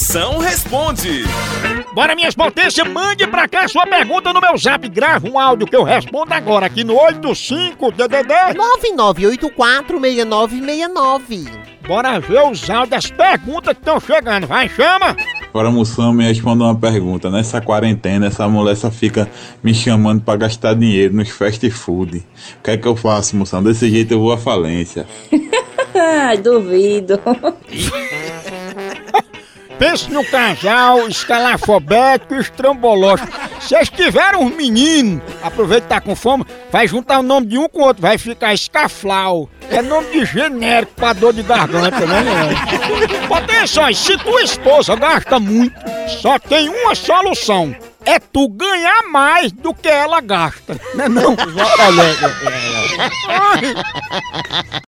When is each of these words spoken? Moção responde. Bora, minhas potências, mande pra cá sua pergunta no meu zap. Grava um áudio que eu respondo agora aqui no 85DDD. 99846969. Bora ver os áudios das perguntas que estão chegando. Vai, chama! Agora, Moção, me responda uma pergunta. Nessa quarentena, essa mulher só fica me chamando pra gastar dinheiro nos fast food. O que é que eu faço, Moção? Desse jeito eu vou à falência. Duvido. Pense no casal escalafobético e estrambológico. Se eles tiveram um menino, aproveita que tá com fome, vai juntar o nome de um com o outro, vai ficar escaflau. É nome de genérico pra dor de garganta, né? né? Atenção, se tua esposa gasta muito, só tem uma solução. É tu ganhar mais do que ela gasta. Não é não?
Moção 0.00 0.38
responde. 0.38 1.24
Bora, 1.94 2.14
minhas 2.14 2.34
potências, 2.34 2.88
mande 2.88 3.26
pra 3.26 3.46
cá 3.46 3.68
sua 3.68 3.86
pergunta 3.86 4.32
no 4.32 4.40
meu 4.40 4.56
zap. 4.56 4.88
Grava 4.88 5.28
um 5.28 5.38
áudio 5.38 5.66
que 5.66 5.76
eu 5.76 5.82
respondo 5.82 6.32
agora 6.32 6.64
aqui 6.64 6.82
no 6.82 6.94
85DDD. 6.94 8.56
99846969. 9.92 11.50
Bora 11.86 12.18
ver 12.18 12.40
os 12.50 12.70
áudios 12.70 12.88
das 12.88 13.10
perguntas 13.10 13.74
que 13.74 13.80
estão 13.80 14.00
chegando. 14.00 14.46
Vai, 14.46 14.70
chama! 14.70 15.14
Agora, 15.50 15.70
Moção, 15.70 16.14
me 16.14 16.24
responda 16.24 16.64
uma 16.64 16.74
pergunta. 16.74 17.28
Nessa 17.28 17.60
quarentena, 17.60 18.28
essa 18.28 18.48
mulher 18.48 18.76
só 18.76 18.90
fica 18.90 19.28
me 19.62 19.74
chamando 19.74 20.22
pra 20.22 20.34
gastar 20.34 20.72
dinheiro 20.72 21.14
nos 21.14 21.28
fast 21.28 21.68
food. 21.68 22.26
O 22.58 22.62
que 22.64 22.70
é 22.70 22.78
que 22.78 22.88
eu 22.88 22.96
faço, 22.96 23.36
Moção? 23.36 23.62
Desse 23.62 23.90
jeito 23.90 24.14
eu 24.14 24.20
vou 24.20 24.32
à 24.32 24.38
falência. 24.38 25.06
Duvido. 26.42 27.20
Pense 29.80 30.10
no 30.12 30.22
casal 30.22 31.08
escalafobético 31.08 32.34
e 32.34 32.40
estrambológico. 32.40 33.32
Se 33.62 33.74
eles 33.74 33.88
tiveram 33.88 34.42
um 34.42 34.50
menino, 34.50 35.22
aproveita 35.42 35.84
que 35.84 35.88
tá 35.88 36.00
com 36.02 36.14
fome, 36.14 36.44
vai 36.70 36.86
juntar 36.86 37.20
o 37.20 37.22
nome 37.22 37.46
de 37.46 37.56
um 37.56 37.66
com 37.66 37.80
o 37.80 37.84
outro, 37.84 38.02
vai 38.02 38.18
ficar 38.18 38.52
escaflau. 38.52 39.48
É 39.70 39.80
nome 39.80 40.10
de 40.10 40.26
genérico 40.26 40.92
pra 40.94 41.14
dor 41.14 41.32
de 41.32 41.42
garganta, 41.42 42.00
né? 42.00 42.22
né? 42.22 42.54
Atenção, 43.34 43.90
se 43.94 44.18
tua 44.18 44.42
esposa 44.42 44.94
gasta 44.96 45.40
muito, 45.40 45.74
só 46.20 46.38
tem 46.38 46.68
uma 46.68 46.94
solução. 46.94 47.74
É 48.04 48.18
tu 48.18 48.48
ganhar 48.48 49.04
mais 49.04 49.50
do 49.50 49.72
que 49.72 49.88
ela 49.88 50.20
gasta. 50.20 50.78
Não 50.94 51.04
é 51.04 51.08
não? 51.08 51.36